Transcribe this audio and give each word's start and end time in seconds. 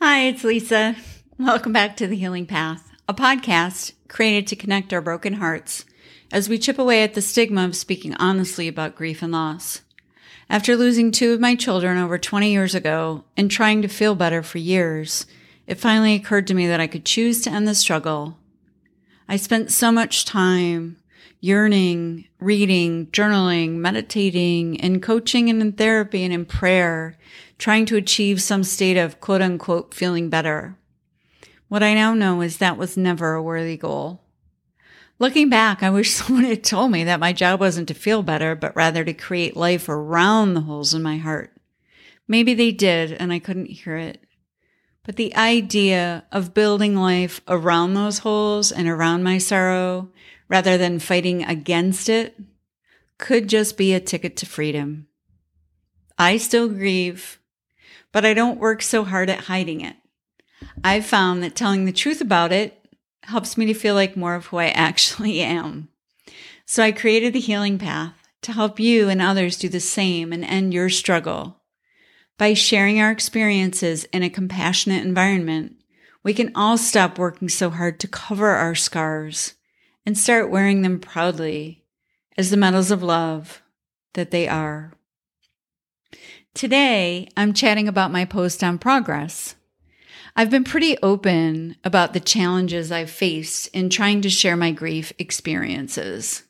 Hi, 0.00 0.26
it's 0.26 0.44
Lisa. 0.44 0.96
Welcome 1.38 1.72
back 1.72 1.96
to 1.96 2.06
The 2.06 2.16
Healing 2.16 2.46
Path, 2.46 2.90
a 3.08 3.14
podcast 3.14 3.92
created 4.08 4.46
to 4.46 4.56
connect 4.56 4.92
our 4.92 5.00
broken 5.00 5.34
hearts 5.34 5.84
as 6.32 6.48
we 6.48 6.58
chip 6.58 6.78
away 6.78 7.02
at 7.02 7.14
the 7.14 7.22
stigma 7.22 7.64
of 7.64 7.76
speaking 7.76 8.14
honestly 8.16 8.68
about 8.68 8.94
grief 8.94 9.22
and 9.22 9.32
loss. 9.32 9.82
After 10.50 10.76
losing 10.76 11.10
two 11.10 11.32
of 11.32 11.40
my 11.40 11.54
children 11.54 11.98
over 11.98 12.18
20 12.18 12.50
years 12.50 12.74
ago 12.74 13.24
and 13.36 13.50
trying 13.50 13.82
to 13.82 13.88
feel 13.88 14.14
better 14.14 14.42
for 14.42 14.58
years, 14.58 15.26
it 15.66 15.78
finally 15.78 16.14
occurred 16.14 16.46
to 16.46 16.54
me 16.54 16.66
that 16.66 16.80
I 16.80 16.86
could 16.86 17.04
choose 17.04 17.42
to 17.42 17.50
end 17.50 17.68
the 17.68 17.74
struggle. 17.74 18.38
I 19.28 19.36
spent 19.36 19.70
so 19.70 19.92
much 19.92 20.24
time 20.24 20.96
yearning, 21.40 22.26
reading, 22.40 23.06
journaling, 23.08 23.76
meditating, 23.76 24.76
in 24.76 25.00
coaching 25.00 25.48
and 25.48 25.60
in 25.60 25.72
therapy 25.72 26.24
and 26.24 26.32
in 26.32 26.44
prayer, 26.44 27.16
trying 27.58 27.86
to 27.86 27.96
achieve 27.96 28.42
some 28.42 28.64
state 28.64 28.96
of 28.96 29.20
quote 29.20 29.42
unquote 29.42 29.94
feeling 29.94 30.28
better. 30.28 30.76
What 31.68 31.82
I 31.82 31.94
now 31.94 32.14
know 32.14 32.40
is 32.40 32.58
that 32.58 32.78
was 32.78 32.96
never 32.96 33.34
a 33.34 33.42
worthy 33.42 33.76
goal. 33.76 34.22
Looking 35.18 35.48
back, 35.48 35.82
I 35.82 35.90
wish 35.90 36.10
someone 36.14 36.44
had 36.44 36.64
told 36.64 36.90
me 36.90 37.04
that 37.04 37.20
my 37.20 37.32
job 37.32 37.60
wasn't 37.60 37.88
to 37.88 37.94
feel 37.94 38.22
better, 38.22 38.54
but 38.54 38.74
rather 38.76 39.04
to 39.04 39.12
create 39.12 39.56
life 39.56 39.88
around 39.88 40.54
the 40.54 40.62
holes 40.62 40.94
in 40.94 41.02
my 41.02 41.18
heart. 41.18 41.52
Maybe 42.26 42.54
they 42.54 42.72
did, 42.72 43.12
and 43.12 43.32
I 43.32 43.38
couldn't 43.38 43.70
hear 43.70 43.96
it. 43.96 44.22
But 45.04 45.16
the 45.16 45.34
idea 45.34 46.26
of 46.30 46.52
building 46.52 46.94
life 46.94 47.40
around 47.48 47.94
those 47.94 48.18
holes 48.18 48.70
and 48.70 48.86
around 48.86 49.22
my 49.22 49.38
sorrow 49.38 50.10
rather 50.48 50.78
than 50.78 50.98
fighting 50.98 51.44
against 51.44 52.08
it 52.08 52.38
could 53.18 53.48
just 53.48 53.76
be 53.76 53.92
a 53.92 54.00
ticket 54.00 54.36
to 54.36 54.46
freedom. 54.46 55.08
I 56.16 56.36
still 56.36 56.68
grieve, 56.68 57.38
but 58.12 58.24
I 58.24 58.34
don't 58.34 58.60
work 58.60 58.82
so 58.82 59.04
hard 59.04 59.28
at 59.28 59.44
hiding 59.44 59.80
it. 59.80 59.96
I've 60.82 61.06
found 61.06 61.42
that 61.42 61.54
telling 61.54 61.84
the 61.84 61.92
truth 61.92 62.20
about 62.20 62.52
it 62.52 62.74
helps 63.24 63.58
me 63.58 63.66
to 63.66 63.74
feel 63.74 63.94
like 63.94 64.16
more 64.16 64.34
of 64.34 64.46
who 64.46 64.56
I 64.56 64.68
actually 64.68 65.40
am. 65.42 65.88
So 66.64 66.82
I 66.82 66.92
created 66.92 67.32
the 67.32 67.40
healing 67.40 67.78
path 67.78 68.14
to 68.42 68.52
help 68.52 68.78
you 68.78 69.08
and 69.08 69.20
others 69.20 69.56
do 69.56 69.68
the 69.68 69.80
same 69.80 70.32
and 70.32 70.44
end 70.44 70.72
your 70.72 70.88
struggle. 70.88 71.60
By 72.36 72.54
sharing 72.54 73.00
our 73.00 73.10
experiences 73.10 74.04
in 74.12 74.22
a 74.22 74.30
compassionate 74.30 75.04
environment, 75.04 75.76
we 76.22 76.34
can 76.34 76.52
all 76.54 76.78
stop 76.78 77.18
working 77.18 77.48
so 77.48 77.70
hard 77.70 77.98
to 78.00 78.08
cover 78.08 78.48
our 78.48 78.74
scars 78.74 79.54
and 80.08 80.16
start 80.16 80.48
wearing 80.48 80.80
them 80.80 80.98
proudly 80.98 81.84
as 82.38 82.48
the 82.48 82.56
medals 82.56 82.90
of 82.90 83.02
love 83.02 83.60
that 84.14 84.30
they 84.30 84.48
are. 84.48 84.94
Today, 86.54 87.28
I'm 87.36 87.52
chatting 87.52 87.86
about 87.86 88.10
my 88.10 88.24
post 88.24 88.64
on 88.64 88.78
progress. 88.78 89.54
I've 90.34 90.48
been 90.48 90.64
pretty 90.64 90.96
open 91.02 91.76
about 91.84 92.14
the 92.14 92.20
challenges 92.20 92.90
I've 92.90 93.10
faced 93.10 93.68
in 93.74 93.90
trying 93.90 94.22
to 94.22 94.30
share 94.30 94.56
my 94.56 94.70
grief 94.70 95.12
experiences. 95.18 96.44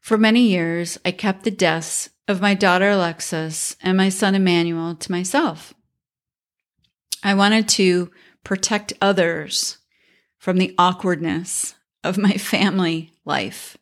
For 0.00 0.16
many 0.16 0.48
years, 0.48 0.98
I 1.04 1.10
kept 1.10 1.44
the 1.44 1.50
deaths 1.50 2.08
of 2.26 2.40
my 2.40 2.54
daughter 2.54 2.88
Alexis 2.88 3.76
and 3.82 3.98
my 3.98 4.08
son 4.08 4.34
Emmanuel 4.34 4.94
to 4.94 5.12
myself. 5.12 5.74
I 7.22 7.34
wanted 7.34 7.68
to 7.68 8.10
protect 8.42 8.94
others 9.02 9.76
from 10.38 10.56
the 10.56 10.74
awkwardness 10.78 11.74
of 12.04 12.18
my 12.18 12.32
family 12.32 13.12
life 13.24 13.76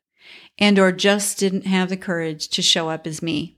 and 0.58 0.78
or 0.78 0.92
just 0.92 1.38
didn't 1.38 1.66
have 1.66 1.88
the 1.88 1.96
courage 1.96 2.48
to 2.48 2.62
show 2.62 2.90
up 2.90 3.06
as 3.06 3.22
me. 3.22 3.56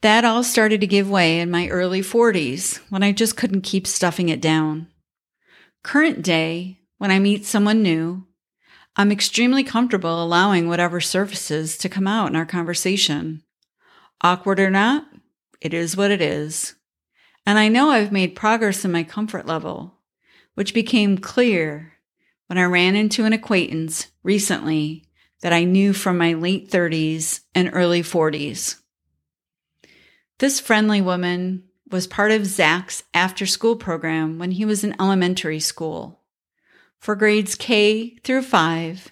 That 0.00 0.24
all 0.24 0.44
started 0.44 0.80
to 0.80 0.86
give 0.86 1.10
way 1.10 1.40
in 1.40 1.50
my 1.50 1.68
early 1.68 2.00
40s 2.00 2.78
when 2.88 3.02
I 3.02 3.12
just 3.12 3.36
couldn't 3.36 3.62
keep 3.62 3.86
stuffing 3.86 4.28
it 4.28 4.40
down. 4.40 4.88
Current 5.82 6.22
day, 6.22 6.78
when 6.98 7.10
I 7.10 7.18
meet 7.18 7.44
someone 7.44 7.82
new, 7.82 8.24
I'm 8.96 9.12
extremely 9.12 9.62
comfortable 9.62 10.22
allowing 10.22 10.68
whatever 10.68 11.00
surfaces 11.00 11.76
to 11.78 11.88
come 11.88 12.06
out 12.06 12.30
in 12.30 12.36
our 12.36 12.46
conversation. 12.46 13.42
Awkward 14.22 14.58
or 14.58 14.70
not, 14.70 15.06
it 15.60 15.74
is 15.74 15.96
what 15.96 16.10
it 16.10 16.20
is. 16.20 16.74
And 17.46 17.58
I 17.58 17.68
know 17.68 17.90
I've 17.90 18.12
made 18.12 18.36
progress 18.36 18.84
in 18.84 18.92
my 18.92 19.04
comfort 19.04 19.46
level, 19.46 19.94
which 20.54 20.74
became 20.74 21.18
clear 21.18 21.94
when 22.48 22.58
I 22.58 22.64
ran 22.64 22.96
into 22.96 23.24
an 23.24 23.32
acquaintance 23.32 24.08
recently 24.22 25.04
that 25.40 25.52
I 25.52 25.64
knew 25.64 25.92
from 25.92 26.18
my 26.18 26.32
late 26.32 26.70
30s 26.70 27.40
and 27.54 27.70
early 27.72 28.02
40s. 28.02 28.80
This 30.38 30.58
friendly 30.58 31.00
woman 31.00 31.64
was 31.90 32.06
part 32.06 32.32
of 32.32 32.46
Zach's 32.46 33.02
after 33.14 33.46
school 33.46 33.76
program 33.76 34.38
when 34.38 34.52
he 34.52 34.64
was 34.64 34.84
in 34.84 35.00
elementary 35.00 35.60
school. 35.60 36.20
For 36.98 37.14
grades 37.14 37.54
K 37.54 38.16
through 38.24 38.42
5, 38.42 39.08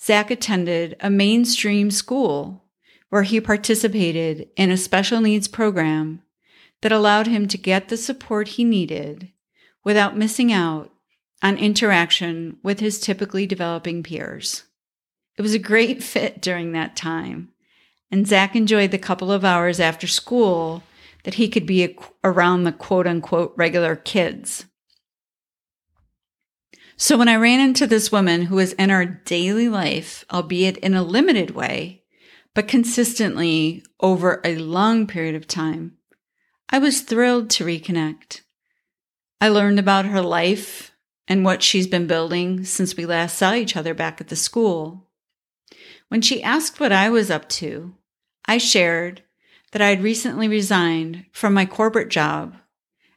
Zach 0.00 0.30
attended 0.30 0.96
a 1.00 1.10
mainstream 1.10 1.90
school 1.90 2.64
where 3.08 3.22
he 3.22 3.40
participated 3.40 4.48
in 4.56 4.70
a 4.70 4.76
special 4.76 5.20
needs 5.20 5.48
program 5.48 6.22
that 6.80 6.92
allowed 6.92 7.26
him 7.26 7.46
to 7.48 7.58
get 7.58 7.88
the 7.88 7.96
support 7.96 8.48
he 8.48 8.64
needed 8.64 9.30
without 9.84 10.16
missing 10.16 10.52
out 10.52 10.91
on 11.42 11.58
interaction 11.58 12.56
with 12.62 12.80
his 12.80 13.00
typically 13.00 13.46
developing 13.46 14.02
peers. 14.02 14.62
It 15.36 15.42
was 15.42 15.54
a 15.54 15.58
great 15.58 16.02
fit 16.02 16.40
during 16.40 16.72
that 16.72 16.94
time, 16.94 17.50
and 18.10 18.26
Zach 18.26 18.54
enjoyed 18.54 18.92
the 18.92 18.98
couple 18.98 19.32
of 19.32 19.44
hours 19.44 19.80
after 19.80 20.06
school 20.06 20.82
that 21.24 21.34
he 21.34 21.48
could 21.48 21.66
be 21.66 21.96
around 22.22 22.64
the 22.64 22.72
quote 22.72 23.06
unquote 23.06 23.52
regular 23.56 23.96
kids. 23.96 24.66
So 26.96 27.16
when 27.16 27.28
I 27.28 27.36
ran 27.36 27.58
into 27.58 27.86
this 27.86 28.12
woman 28.12 28.42
who 28.42 28.56
was 28.56 28.74
in 28.74 28.90
our 28.90 29.04
daily 29.04 29.68
life, 29.68 30.24
albeit 30.30 30.76
in 30.78 30.94
a 30.94 31.02
limited 31.02 31.50
way, 31.50 32.04
but 32.54 32.68
consistently 32.68 33.82
over 33.98 34.40
a 34.44 34.58
long 34.58 35.06
period 35.06 35.34
of 35.34 35.48
time, 35.48 35.96
I 36.68 36.78
was 36.78 37.00
thrilled 37.00 37.50
to 37.50 37.64
reconnect. 37.64 38.42
I 39.40 39.48
learned 39.48 39.78
about 39.80 40.04
her 40.04 40.20
life 40.20 40.91
and 41.28 41.44
what 41.44 41.62
she's 41.62 41.86
been 41.86 42.06
building 42.06 42.64
since 42.64 42.96
we 42.96 43.06
last 43.06 43.36
saw 43.36 43.54
each 43.54 43.76
other 43.76 43.94
back 43.94 44.20
at 44.20 44.28
the 44.28 44.36
school. 44.36 45.08
When 46.08 46.20
she 46.20 46.42
asked 46.42 46.80
what 46.80 46.92
I 46.92 47.08
was 47.10 47.30
up 47.30 47.48
to, 47.50 47.94
I 48.46 48.58
shared 48.58 49.22
that 49.72 49.82
I 49.82 49.88
had 49.88 50.02
recently 50.02 50.48
resigned 50.48 51.26
from 51.32 51.54
my 51.54 51.64
corporate 51.64 52.10
job 52.10 52.56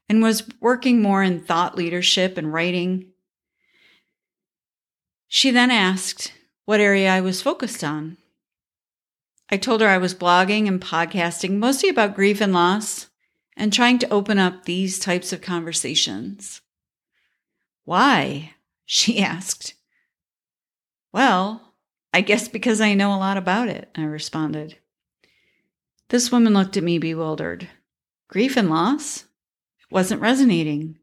and 0.07 0.21
was 0.21 0.47
working 0.61 1.01
more 1.01 1.23
in 1.23 1.41
thought 1.41 1.75
leadership 1.75 2.37
and 2.37 2.53
writing. 2.53 3.11
She 5.27 5.51
then 5.51 5.71
asked 5.71 6.31
what 6.65 6.79
area 6.79 7.11
I 7.11 7.21
was 7.21 7.41
focused 7.41 7.83
on. 7.83 8.17
I 9.49 9.57
told 9.57 9.81
her 9.81 9.87
I 9.87 9.97
was 9.97 10.15
blogging 10.15 10.67
and 10.67 10.81
podcasting 10.81 11.57
mostly 11.57 11.89
about 11.89 12.15
grief 12.15 12.41
and 12.41 12.53
loss 12.53 13.09
and 13.57 13.71
trying 13.71 13.99
to 13.99 14.09
open 14.13 14.39
up 14.39 14.65
these 14.65 14.99
types 14.99 15.31
of 15.31 15.41
conversations. 15.41 16.61
Why? 17.85 18.53
She 18.85 19.19
asked. 19.21 19.75
Well, 21.13 21.73
I 22.13 22.21
guess 22.21 22.47
because 22.47 22.81
I 22.81 22.93
know 22.93 23.13
a 23.13 23.17
lot 23.17 23.37
about 23.37 23.69
it, 23.69 23.89
I 23.95 24.03
responded. 24.03 24.77
This 26.09 26.31
woman 26.31 26.53
looked 26.53 26.77
at 26.77 26.83
me 26.83 26.99
bewildered. 26.99 27.69
Grief 28.27 28.57
and 28.57 28.69
loss? 28.69 29.21
It 29.79 29.91
wasn't 29.91 30.21
resonating. 30.21 30.97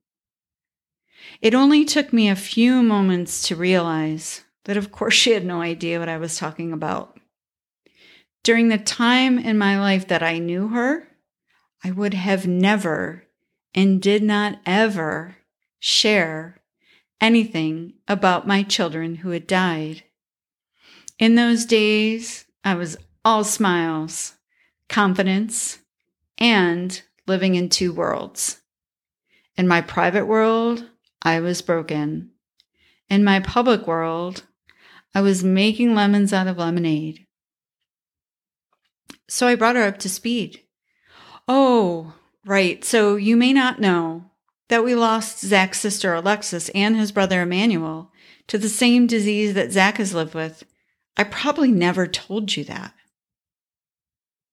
It 1.41 1.55
only 1.55 1.85
took 1.85 2.13
me 2.13 2.29
a 2.29 2.37
few 2.37 2.83
moments 2.83 3.47
to 3.49 3.57
realize 3.57 4.45
that, 4.65 4.77
of 4.77 4.93
course, 4.93 5.15
she 5.19 5.33
had 5.33 5.45
no 5.45 5.61
idea 5.61 5.99
what 5.99 6.09
I 6.09 6.19
was 6.19 6.37
talking 6.37 6.73
about. 6.73 7.19
During 8.43 8.69
the 8.69 8.79
time 8.79 9.39
in 9.39 9.57
my 9.57 9.79
life 9.79 10.09
that 10.09 10.23
I 10.23 10.39
knew 10.39 10.69
her, 10.69 11.09
I 11.85 11.91
would 11.91 12.15
have 12.15 12.47
never 12.47 13.25
and 13.75 14.03
did 14.03 14.23
not 14.23 14.61
ever 14.67 15.37
share 15.79 16.62
anything 17.23 17.95
about 18.09 18.47
my 18.47 18.63
children 18.63 19.15
who 19.15 19.31
had 19.31 19.47
died. 19.47 20.03
In 21.19 21.37
those 21.37 21.65
days, 21.65 22.45
I 22.65 22.75
was 22.75 22.97
all 23.25 23.45
smiles, 23.45 24.35
confidence, 24.89 25.79
and 26.37 27.01
living 27.27 27.55
in 27.55 27.69
two 27.69 27.93
worlds. 27.93 28.61
In 29.57 29.69
my 29.69 29.81
private 29.81 30.27
world, 30.27 30.91
I 31.23 31.39
was 31.39 31.63
broken. 31.63 32.31
In 33.09 33.23
my 33.23 33.39
public 33.39 33.87
world, 33.87 34.43
I 35.15 35.21
was 35.21 35.45
making 35.45 35.95
lemons 35.95 36.33
out 36.33 36.49
of 36.49 36.59
lemonade. 36.59 37.27
So 39.29 39.47
I 39.47 39.55
brought 39.55 39.77
her 39.77 39.83
up 39.83 39.99
to 39.99 40.09
speed. 40.09 40.63
Oh, 41.47 42.15
right. 42.45 42.85
So 42.85 43.17
you 43.17 43.37
may 43.37 43.53
not 43.53 43.81
know, 43.81 44.32
that 44.73 44.83
we 44.83 44.95
lost 44.95 45.39
Zach's 45.39 45.79
sister 45.79 46.15
Alexis 46.15 46.71
and 46.71 46.97
his 46.97 47.13
brother 47.13 47.43
Emmanuel 47.43 48.11
to 48.47 48.57
the 48.57 48.71
same 48.71 49.07
disease 49.07 49.53
that 49.53 49.71
Zach 49.71 49.99
has 49.99 50.15
lived 50.15 50.33
with. 50.33 50.65
I 51.15 51.25
probably 51.25 51.71
never 51.71 52.07
told 52.07 52.57
you 52.57 52.65
that. 52.65 52.95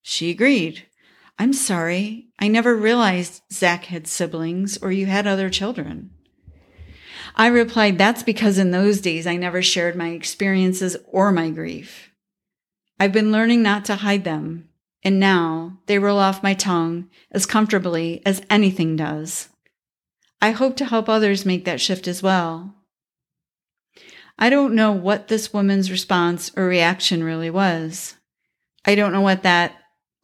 She 0.02 0.30
agreed. 0.30 0.86
I'm 1.38 1.54
sorry. 1.54 2.28
I 2.38 2.50
never 2.50 2.76
realized 2.76 3.44
Zach 3.50 3.86
had 3.86 4.08
siblings 4.08 4.78
or 4.80 4.92
you 4.92 5.06
had 5.06 5.26
other 5.26 5.50
children. 5.50 6.12
I 7.38 7.48
replied, 7.48 7.98
That's 7.98 8.22
because 8.22 8.58
in 8.58 8.72
those 8.72 9.00
days 9.00 9.26
I 9.26 9.38
never 9.38 9.62
shared 9.62 9.96
my 9.96 10.10
experiences 10.10 10.98
or 11.08 11.32
my 11.32 11.50
grief. 11.50 12.12
I've 13.00 13.14
been 13.14 13.32
learning 13.32 13.64
not 13.64 13.86
to 13.86 13.96
hide 13.96 14.26
them, 14.26 14.68
and 15.02 15.18
now 15.18 15.78
they 15.86 15.98
roll 15.98 16.20
off 16.20 16.44
my 16.44 16.56
tongue 16.56 17.10
as 17.32 17.46
comfortably 17.46 18.22
as 18.26 18.42
anything 18.50 18.98
does. 18.98 19.48
I 20.42 20.52
hope 20.52 20.78
to 20.78 20.86
help 20.86 21.10
others 21.10 21.46
make 21.46 21.66
that 21.66 21.82
shift 21.82 22.08
as 22.08 22.24
well. 22.24 22.76
I 24.38 24.50
don't 24.50 24.74
know 24.74 24.94
what 24.94 25.28
this 25.28 25.52
woman's 25.52 25.92
response 25.92 26.50
or 26.56 26.66
reaction 26.66 27.26
really 27.26 27.50
was. 27.50 28.16
I 28.86 28.96
don't 28.96 29.12
know 29.12 29.22
what 29.22 29.44
that 29.44 29.76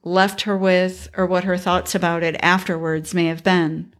left 0.03 0.41
her 0.41 0.57
with 0.57 1.09
or 1.17 1.25
what 1.25 1.43
her 1.43 1.57
thoughts 1.57 1.95
about 1.95 2.23
it 2.23 2.37
afterwards 2.41 3.13
may 3.13 3.25
have 3.25 3.43
been. 3.43 3.93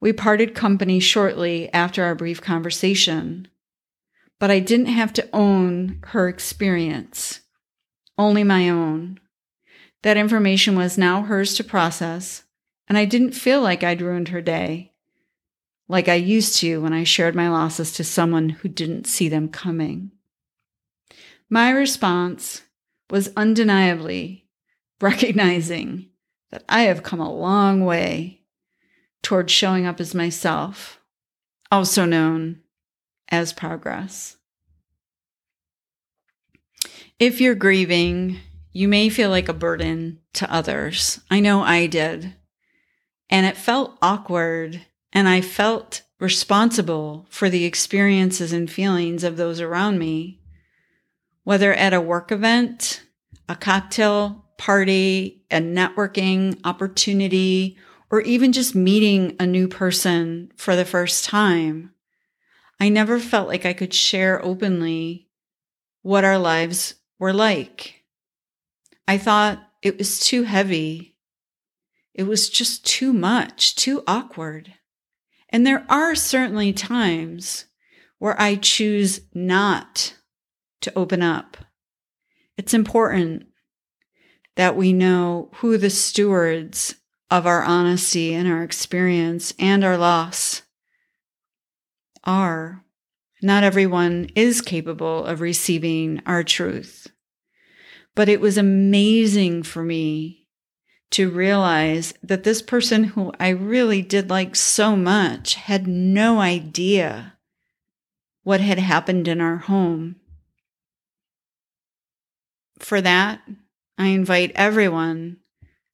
We 0.00 0.12
parted 0.12 0.54
company 0.54 1.00
shortly 1.00 1.72
after 1.72 2.04
our 2.04 2.14
brief 2.14 2.42
conversation, 2.42 3.48
but 4.38 4.50
I 4.50 4.58
didn't 4.58 4.86
have 4.86 5.14
to 5.14 5.28
own 5.32 6.00
her 6.08 6.28
experience, 6.28 7.40
only 8.18 8.44
my 8.44 8.68
own. 8.68 9.18
That 10.02 10.18
information 10.18 10.76
was 10.76 10.98
now 10.98 11.22
hers 11.22 11.54
to 11.54 11.64
process, 11.64 12.42
and 12.86 12.98
I 12.98 13.06
didn't 13.06 13.32
feel 13.32 13.62
like 13.62 13.82
I'd 13.82 14.02
ruined 14.02 14.28
her 14.28 14.42
day 14.42 14.91
like 15.92 16.08
I 16.08 16.14
used 16.14 16.56
to 16.60 16.80
when 16.80 16.94
I 16.94 17.04
shared 17.04 17.34
my 17.34 17.50
losses 17.50 17.92
to 17.92 18.02
someone 18.02 18.48
who 18.48 18.68
didn't 18.68 19.06
see 19.06 19.28
them 19.28 19.50
coming. 19.50 20.10
My 21.50 21.68
response 21.68 22.62
was 23.10 23.30
undeniably 23.36 24.48
recognizing 25.02 26.08
that 26.50 26.64
I 26.66 26.84
have 26.84 27.02
come 27.02 27.20
a 27.20 27.30
long 27.30 27.84
way 27.84 28.40
towards 29.22 29.52
showing 29.52 29.84
up 29.84 30.00
as 30.00 30.14
myself, 30.14 30.98
also 31.70 32.06
known 32.06 32.60
as 33.28 33.52
progress. 33.52 34.38
If 37.18 37.38
you're 37.38 37.54
grieving, 37.54 38.38
you 38.72 38.88
may 38.88 39.10
feel 39.10 39.28
like 39.28 39.50
a 39.50 39.54
burden 39.54 40.20
to 40.32 40.50
others. 40.50 41.20
I 41.30 41.40
know 41.40 41.60
I 41.60 41.86
did. 41.86 42.34
And 43.28 43.44
it 43.44 43.58
felt 43.58 43.98
awkward 44.00 44.86
and 45.12 45.28
I 45.28 45.40
felt 45.40 46.02
responsible 46.18 47.26
for 47.28 47.50
the 47.50 47.64
experiences 47.64 48.52
and 48.52 48.70
feelings 48.70 49.24
of 49.24 49.36
those 49.36 49.60
around 49.60 49.98
me, 49.98 50.40
whether 51.44 51.74
at 51.74 51.92
a 51.92 52.00
work 52.00 52.30
event, 52.30 53.02
a 53.48 53.56
cocktail 53.56 54.46
party, 54.56 55.44
a 55.50 55.60
networking 55.60 56.58
opportunity, 56.64 57.76
or 58.10 58.20
even 58.20 58.52
just 58.52 58.74
meeting 58.74 59.34
a 59.40 59.46
new 59.46 59.66
person 59.66 60.52
for 60.56 60.76
the 60.76 60.84
first 60.84 61.24
time. 61.24 61.90
I 62.78 62.88
never 62.88 63.18
felt 63.18 63.48
like 63.48 63.66
I 63.66 63.72
could 63.72 63.94
share 63.94 64.44
openly 64.44 65.28
what 66.02 66.24
our 66.24 66.38
lives 66.38 66.94
were 67.18 67.32
like. 67.32 68.04
I 69.08 69.18
thought 69.18 69.62
it 69.82 69.98
was 69.98 70.20
too 70.20 70.44
heavy. 70.44 71.16
It 72.14 72.24
was 72.24 72.48
just 72.48 72.86
too 72.86 73.12
much, 73.12 73.74
too 73.74 74.04
awkward. 74.06 74.74
And 75.52 75.66
there 75.66 75.84
are 75.88 76.14
certainly 76.14 76.72
times 76.72 77.66
where 78.18 78.40
I 78.40 78.56
choose 78.56 79.20
not 79.34 80.16
to 80.80 80.92
open 80.96 81.22
up. 81.22 81.58
It's 82.56 82.72
important 82.74 83.46
that 84.56 84.76
we 84.76 84.92
know 84.92 85.50
who 85.56 85.76
the 85.76 85.90
stewards 85.90 86.94
of 87.30 87.46
our 87.46 87.62
honesty 87.62 88.34
and 88.34 88.48
our 88.48 88.62
experience 88.62 89.52
and 89.58 89.84
our 89.84 89.98
loss 89.98 90.62
are. 92.24 92.84
Not 93.42 93.64
everyone 93.64 94.28
is 94.34 94.60
capable 94.60 95.24
of 95.24 95.40
receiving 95.40 96.22
our 96.26 96.44
truth. 96.44 97.08
But 98.14 98.28
it 98.28 98.40
was 98.40 98.56
amazing 98.56 99.64
for 99.64 99.82
me 99.82 100.41
to 101.12 101.30
realize 101.30 102.14
that 102.22 102.42
this 102.42 102.62
person 102.62 103.04
who 103.04 103.32
I 103.38 103.50
really 103.50 104.02
did 104.02 104.30
like 104.30 104.56
so 104.56 104.96
much 104.96 105.54
had 105.54 105.86
no 105.86 106.40
idea 106.40 107.34
what 108.42 108.60
had 108.60 108.78
happened 108.78 109.28
in 109.28 109.40
our 109.40 109.58
home. 109.58 110.16
For 112.78 113.00
that, 113.00 113.42
I 113.98 114.08
invite 114.08 114.52
everyone 114.54 115.36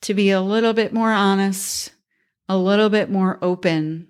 to 0.02 0.14
be 0.14 0.30
a 0.30 0.40
little 0.40 0.72
bit 0.72 0.92
more 0.92 1.12
honest, 1.12 1.90
a 2.48 2.56
little 2.56 2.88
bit 2.88 3.10
more 3.10 3.38
open, 3.42 4.08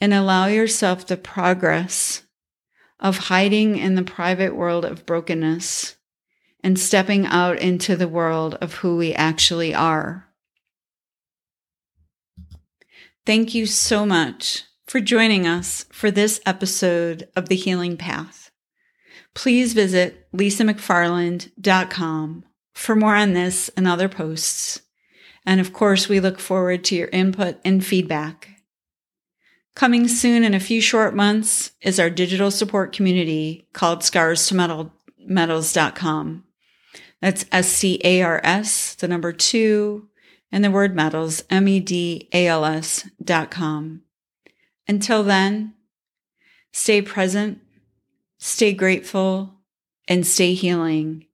and 0.00 0.14
allow 0.14 0.46
yourself 0.46 1.06
the 1.06 1.16
progress 1.16 2.22
of 3.00 3.16
hiding 3.16 3.76
in 3.76 3.96
the 3.96 4.02
private 4.02 4.54
world 4.54 4.84
of 4.84 5.04
brokenness 5.04 5.96
and 6.62 6.78
stepping 6.78 7.26
out 7.26 7.58
into 7.58 7.96
the 7.96 8.08
world 8.08 8.56
of 8.60 8.74
who 8.74 8.96
we 8.96 9.14
actually 9.14 9.74
are. 9.74 10.28
Thank 13.26 13.54
you 13.54 13.66
so 13.66 14.06
much 14.06 14.64
for 14.86 15.00
joining 15.00 15.46
us 15.46 15.84
for 15.92 16.10
this 16.10 16.40
episode 16.44 17.28
of 17.36 17.48
The 17.48 17.56
Healing 17.56 17.96
Path. 17.96 18.50
Please 19.34 19.72
visit 19.72 20.26
lisamcfarland.com 20.32 22.44
for 22.74 22.96
more 22.96 23.14
on 23.14 23.32
this 23.32 23.68
and 23.76 23.86
other 23.86 24.08
posts. 24.08 24.80
And 25.46 25.60
of 25.60 25.72
course, 25.72 26.08
we 26.08 26.18
look 26.18 26.40
forward 26.40 26.82
to 26.84 26.96
your 26.96 27.08
input 27.08 27.58
and 27.64 27.84
feedback. 27.84 28.48
Coming 29.74 30.08
soon 30.08 30.42
in 30.42 30.54
a 30.54 30.60
few 30.60 30.80
short 30.80 31.14
months 31.14 31.72
is 31.80 32.00
our 32.00 32.10
digital 32.10 32.50
support 32.50 32.92
community 32.92 33.68
called 33.72 34.02
Scars 34.02 34.46
to 34.48 34.54
Medal, 34.54 34.92
Medals.com. 35.18 36.44
That's 37.20 37.44
S 37.52 37.68
C 37.68 38.00
A 38.02 38.22
R 38.22 38.40
S, 38.42 38.94
the 38.94 39.08
number 39.08 39.32
two, 39.32 40.08
and 40.50 40.64
the 40.64 40.70
word 40.70 40.94
medals, 40.94 41.44
M 41.50 41.68
E 41.68 41.80
D 41.80 42.28
A 42.32 42.46
L 42.46 42.64
S 42.64 43.08
dot 43.22 43.50
com. 43.50 44.02
Until 44.88 45.22
then, 45.22 45.74
stay 46.72 47.02
present, 47.02 47.60
stay 48.38 48.72
grateful, 48.72 49.54
and 50.08 50.26
stay 50.26 50.54
healing. 50.54 51.26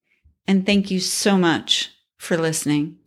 And 0.47 0.67
thank 0.67 0.91
you 0.91 1.00
so 1.00 1.38
much 1.38 1.91
for 2.19 2.37
listening. 2.37 2.99